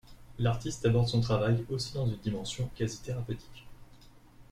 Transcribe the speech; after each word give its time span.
L'artiste 0.39 0.83
aborde 0.87 1.09
son 1.09 1.21
travail 1.21 1.63
aussi 1.69 1.93
dans 1.93 2.07
une 2.07 2.17
dimension 2.17 2.67
quasi 2.73 3.03
thérapeutique. 3.03 3.67